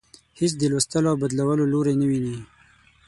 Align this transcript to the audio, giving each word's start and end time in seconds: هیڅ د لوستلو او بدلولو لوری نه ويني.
هیڅ 0.39 0.53
د 0.57 0.63
لوستلو 0.71 1.07
او 1.11 1.19
بدلولو 1.21 1.63
لوری 1.73 1.93
نه 2.01 2.05
ويني. 2.09 2.37